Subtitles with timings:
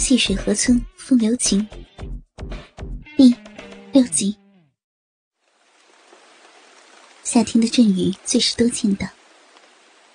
[0.00, 1.68] 细水河村，风流情。
[3.18, 3.36] 第
[3.92, 4.34] 六集。
[7.22, 9.10] 夏天的阵雨最是多见的，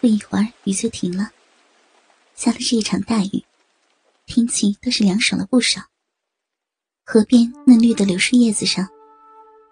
[0.01, 1.29] 不一会儿雨就停了。
[2.33, 3.45] 下了这一场大雨，
[4.25, 5.79] 天气倒是凉爽了不少。
[7.05, 8.89] 河边嫩绿的柳树叶子上，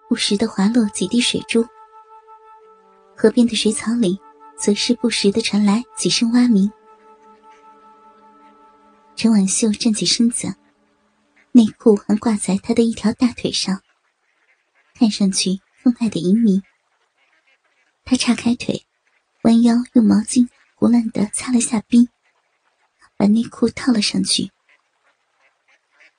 [0.08, 1.66] 不时的滑落几滴水珠。
[3.16, 4.16] 河边的水草里，
[4.56, 6.70] 则是不时的传来几声蛙鸣。
[9.16, 10.54] 陈婉秀站起身子，
[11.52, 13.80] 内裤还挂在她的一条大腿上，
[14.92, 16.62] 看上去分外的淫靡。
[18.04, 18.84] 她叉开腿，
[19.42, 22.08] 弯腰用毛巾胡乱的擦了下冰，
[23.16, 24.50] 把内裤套了上去。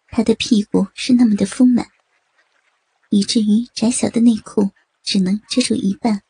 [0.08, 1.90] 她的屁股是那么的丰满，
[3.10, 4.72] 以至于窄小的内裤
[5.04, 6.24] 只能遮住一半，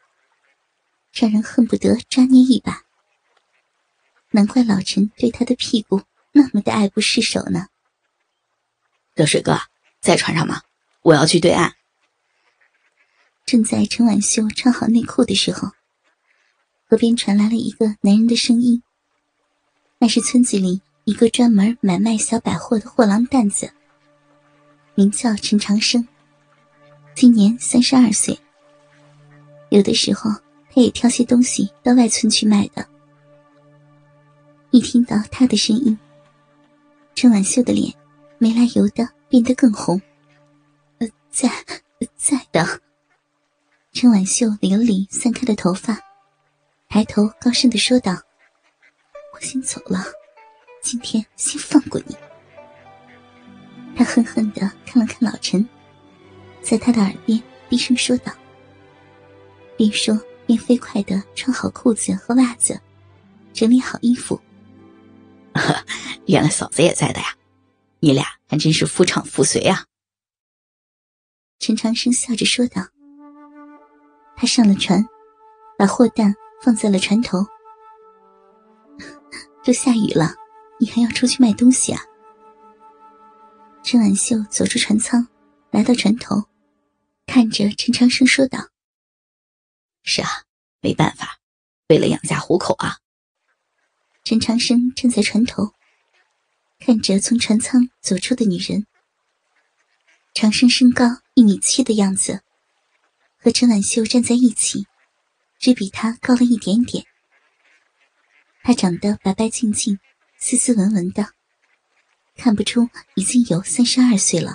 [1.13, 2.81] 让人恨不得抓捏一把。
[4.31, 6.01] 难怪老陈对她的屁股。
[6.37, 7.67] 那么的爱不释手呢。
[9.13, 9.57] 热水哥
[10.01, 10.63] 在船上吗？
[11.01, 11.73] 我要去对岸。
[13.45, 15.71] 正在陈婉秀穿好内裤的时候，
[16.89, 18.83] 河边传来了一个男人的声音。
[19.97, 23.71] 那是村子里一个专门买卖小百货的货郎担子，
[24.93, 26.05] 名叫陈长生，
[27.15, 28.37] 今年三十二岁。
[29.69, 30.29] 有的时候
[30.69, 32.85] 他也挑些东西到外村去卖的。
[34.71, 35.97] 一听到他的声音。
[37.15, 37.93] 陈婉秀的脸
[38.37, 39.99] 没来由的变得更红。
[40.99, 41.49] 呃，在，
[42.17, 42.81] 在的。
[43.93, 45.97] 陈婉秀理了理散开的头发，
[46.89, 48.11] 抬头高声的说道
[49.33, 50.03] ：“我先走了，
[50.81, 52.17] 今天先放过你。”
[53.95, 55.65] 他恨恨的看了看老陈，
[56.61, 58.33] 在他的耳边低声说道，
[59.77, 62.77] 边说边飞快的穿好裤子和袜子，
[63.53, 64.37] 整理好衣服。
[66.27, 67.35] 原来嫂子也在的呀，
[67.99, 69.85] 你俩还真是夫唱妇随啊！
[71.59, 72.81] 陈长生笑着说道。
[74.35, 75.07] 他上了船，
[75.77, 77.45] 把货担放在了船头。
[79.63, 80.35] 都下雨了，
[80.79, 82.01] 你还要出去卖东西啊？
[83.83, 85.27] 陈婉秀走出船舱，
[85.71, 86.43] 来到船头，
[87.27, 88.59] 看着陈长生说道
[90.03, 90.29] ：“是啊，
[90.81, 91.37] 没办法，
[91.87, 92.97] 为了养家糊口啊。”
[94.25, 95.71] 陈长生站在船头，
[96.85, 98.85] 看着从船舱走出的女人。
[100.35, 102.41] 长生身高一米七的样子，
[103.39, 104.85] 和陈婉秀站在一起，
[105.57, 107.03] 只比她高了一点点。
[108.61, 109.97] 她长得白白净净、
[110.37, 111.29] 斯斯文文的，
[112.37, 114.53] 看不出已经有三十二岁了。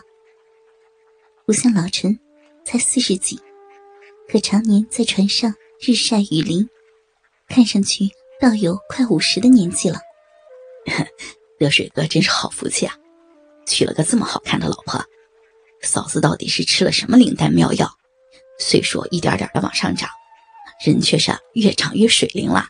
[1.44, 2.16] 不像老陈，
[2.64, 3.40] 才四十几，
[4.28, 6.68] 可常年在船上日晒雨淋，
[7.48, 8.08] 看上去。
[8.40, 9.98] 倒有快五十的年纪了，
[11.60, 12.96] 热水哥真是好福气啊，
[13.66, 14.98] 娶了个这么好看的老婆。
[15.82, 17.86] 嫂子到底是吃了什么灵丹妙药，
[18.58, 20.08] 岁数一点点的往上涨，
[20.86, 22.66] 人却是越长越水灵了。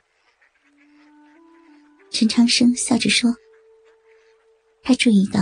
[2.11, 3.33] 陈长生笑着说
[4.83, 5.41] ：“他注意到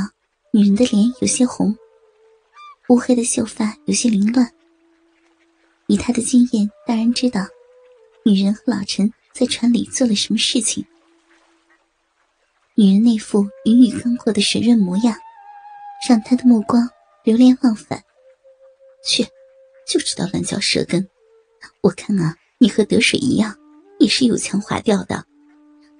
[0.52, 1.74] 女人的脸有些红，
[2.90, 4.46] 乌黑的秀发有些凌乱。
[5.86, 7.46] 以他的经验，当然知道
[8.26, 10.84] 女人和老陈。”在船里做了什么事情？
[12.80, 15.12] 女人那副云雨刚过的水润模样，
[16.08, 16.88] 让他的目光
[17.24, 18.04] 流连忘返。
[19.04, 19.26] 去，
[19.84, 21.04] 就知道乱嚼舌根。
[21.80, 23.52] 我看啊，你和得水一样，
[23.98, 25.24] 也是有腔滑调的。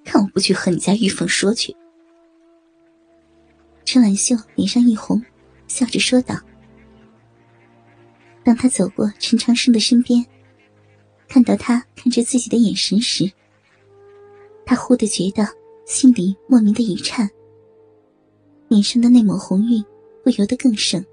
[0.05, 1.75] 看我不去和你家玉凤说去。
[3.83, 5.21] 陈婉秀脸上一红，
[5.67, 6.37] 笑着说道
[8.41, 10.25] ：“当他走过陈长生的身边。”
[11.27, 13.29] 看到他看着自己的眼神时，
[14.65, 15.45] 他忽地觉得
[15.89, 17.27] 心里莫名的一颤，
[18.67, 19.83] 脸上的那抹红晕
[20.23, 21.03] 不由得更盛。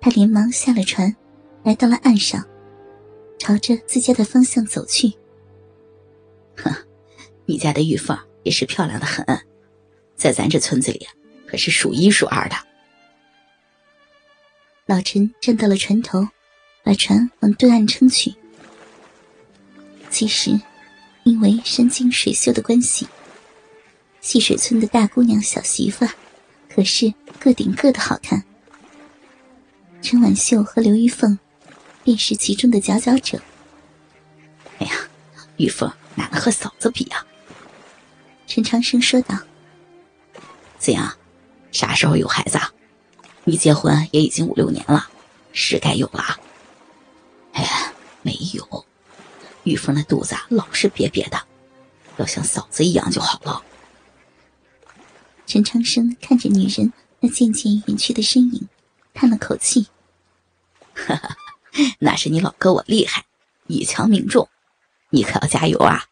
[0.00, 1.14] 他连忙下了船，
[1.62, 2.42] 来到了岸上，
[3.38, 5.12] 朝着自家的方向走去。
[6.56, 6.74] 哼，
[7.44, 9.22] 你家的玉凤也是漂亮的很，
[10.16, 11.06] 在咱这村子里
[11.46, 12.56] 可是数一数二的。
[14.86, 16.26] 老陈站到了船头，
[16.82, 18.34] 把船往对岸撑去。
[20.08, 20.58] 其实，
[21.24, 23.06] 因为山清水秀的关系，
[24.20, 26.06] 细水村的大姑娘、小媳妇，
[26.68, 28.42] 可是个顶个的好看。
[30.02, 31.38] 陈婉秀和刘玉凤，
[32.02, 33.40] 便是其中的佼佼者。
[34.78, 34.92] 哎呀，
[35.58, 37.24] 玉凤哪能和嫂子比啊？
[38.46, 39.38] 陈长生说道
[40.78, 41.14] ：“怎样，
[41.70, 42.72] 啥时候有孩子啊？
[43.44, 45.08] 你结婚也已经五六年了，
[45.52, 46.49] 是该有了。”哎，
[49.64, 51.46] 玉凤的肚子老是瘪瘪的，
[52.16, 53.62] 要像嫂子一样就好了。
[55.46, 58.68] 陈长生看着女人那渐渐远去的身影，
[59.12, 59.88] 叹了口气
[60.94, 61.36] ：“哈哈，
[61.98, 63.26] 那是你老哥我厉害，
[63.66, 64.48] 一枪命中，
[65.10, 66.04] 你可要加油啊！”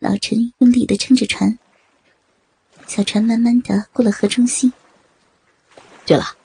[0.00, 1.58] 老陈用力的撑着船，
[2.86, 4.72] 小船慢慢的过了河中心。
[6.04, 6.36] 对了，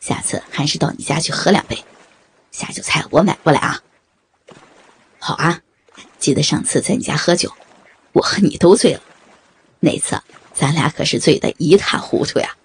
[0.00, 1.84] 下次还是到你家去喝两杯，
[2.50, 3.80] 下酒菜我买过来啊。
[5.26, 5.60] 好啊，
[6.20, 7.52] 记得上次在你家喝酒，
[8.12, 9.02] 我和你都醉了，
[9.80, 10.22] 那次
[10.54, 12.56] 咱俩可是醉得一塌糊涂呀，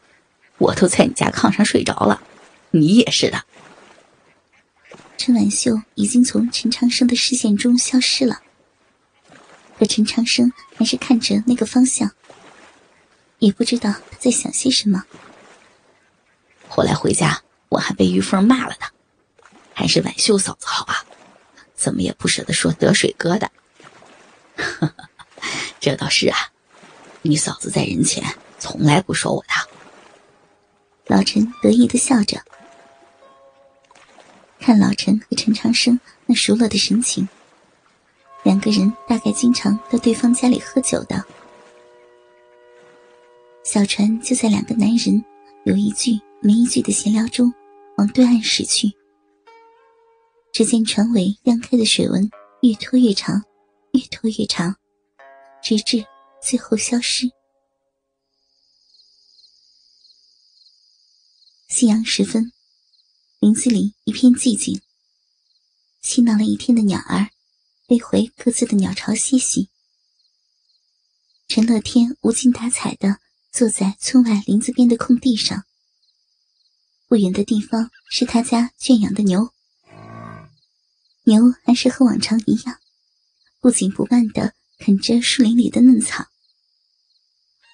[0.60, 2.22] 我都在你家炕上睡着了，
[2.70, 3.44] 你也是的。
[5.18, 8.40] 陈婉秀已经从陈长生的视线中消失了。
[9.80, 12.12] 可陈长生还是看着那个方向，
[13.40, 15.04] 也不知道他在想些什么。
[16.68, 18.86] 后来回家，我还被玉凤骂了呢，
[19.74, 21.04] 还是婉秀嫂子好啊，
[21.82, 23.50] 怎么也不舍得说得水哥的。
[25.82, 26.38] 这倒是啊，
[27.24, 28.24] 你嫂子在人前
[28.60, 29.48] 从来不说我的。
[31.08, 32.40] 老陈得意的笑着，
[34.60, 37.28] 看老陈和陈长生那熟络的神情。
[38.44, 41.26] 两个人大概经常到对方家里喝酒的。
[43.64, 45.26] 小船就在两个男人
[45.64, 47.52] 有一句没一句的闲聊中，
[47.98, 48.94] 往对岸驶去。
[50.54, 52.30] 只见船尾漾开的水纹
[52.62, 53.44] 越拖越长，
[53.94, 54.76] 越拖越长，
[55.64, 56.06] 直至
[56.42, 57.32] 最后消失。
[61.68, 62.52] 夕阳时分，
[63.40, 64.82] 林子里一片寂静。
[66.02, 67.30] 嬉闹了一天的鸟儿。
[67.88, 69.68] 飞回各自的鸟巢歇息。
[71.50, 73.18] 陈乐天无精打采的
[73.52, 75.66] 坐在村外林子边的空地上。
[77.10, 79.52] 不远的地方是他家圈养的牛，
[81.24, 82.78] 牛还是和往常一样，
[83.60, 86.26] 不紧不慢的啃着树林里的嫩草。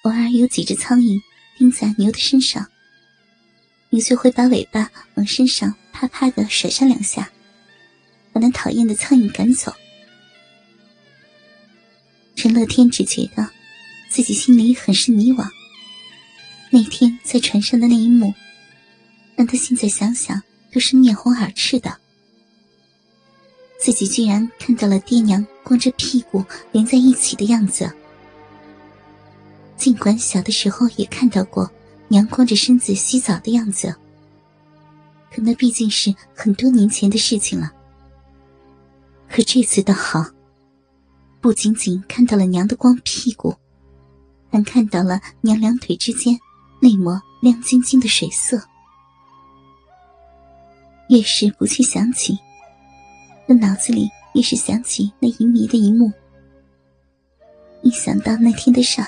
[0.02, 1.20] 偶尔有几只苍蝇
[1.56, 2.68] 叮在牛的身上，
[3.90, 7.30] 牛就会把尾巴往身上啪啪的甩上两下，
[8.32, 9.74] 把那讨厌的苍蝇赶走。
[12.36, 13.50] 陈乐天只觉得
[14.10, 15.48] 自己心里很是迷惘。
[16.70, 18.32] 那天在船上的那一幕，
[19.36, 20.40] 让他现在想想
[20.70, 21.98] 都是面红耳赤的。
[23.78, 27.90] 自己居然看到了爹娘光着屁股连在一起的样子。
[29.76, 31.70] 尽管小的时候也看到过
[32.08, 33.94] 娘光着身子洗澡的样子，
[35.32, 37.72] 可那毕竟是很多年前的事情了。
[39.28, 40.24] 可这次倒好。
[41.40, 43.54] 不仅仅看到了娘的光屁股，
[44.50, 46.36] 还看到了娘两腿之间
[46.80, 48.60] 那抹亮晶晶的水色。
[51.08, 52.36] 越是不去想起，
[53.48, 56.12] 那脑子里越是想起那淫迷的一幕。
[57.82, 59.02] 一想到那天的事，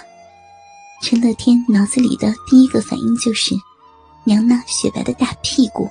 [1.02, 3.54] 陈乐天脑子里的第一个反应就是
[4.25, 5.88] 娘那雪白的大屁股。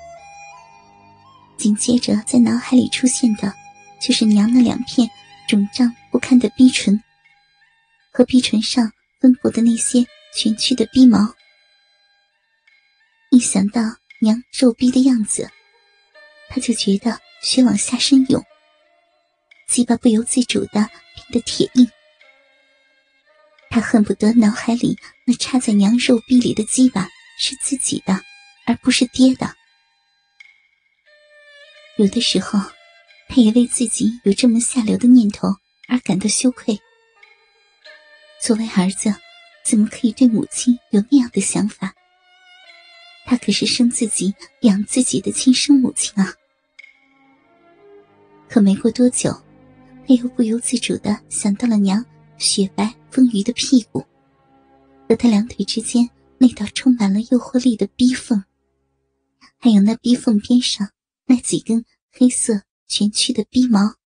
[1.55, 3.53] 紧接着在脑海里出现的，
[4.01, 5.09] 就是娘那两片。
[5.47, 7.01] 肿胀不堪的逼唇，
[8.13, 10.05] 和逼唇上分布的那些
[10.35, 11.33] 蜷曲的逼毛，
[13.31, 13.81] 一想到
[14.21, 15.49] 娘皱逼的样子，
[16.51, 18.43] 他就觉得血往下身涌，
[19.67, 21.89] 鸡巴不由自主的变得铁硬。
[23.69, 27.07] 他恨不得脑海里那插在娘肉壁里的鸡巴
[27.39, 28.21] 是自己的，
[28.65, 29.53] 而不是爹的。
[31.97, 32.59] 有的时候。
[33.31, 35.49] 他也为自己有这么下流的念头
[35.87, 36.79] 而感到羞愧。
[38.41, 39.13] 作为儿子，
[39.63, 41.93] 怎么可以对母亲有那样的想法？
[43.27, 46.33] 他可是生自己、养自己的亲生母亲啊！
[48.49, 49.31] 可没过多久，
[50.07, 52.03] 他又不由自主的想到了娘
[52.37, 54.03] 雪白丰腴的屁股，
[55.07, 58.43] 和他两腿之间那道充满了诱惑力的逼缝，
[59.59, 60.89] 还有那逼缝边上
[61.25, 62.63] 那几根黑色。
[62.91, 63.98] 蜷曲的逼毛。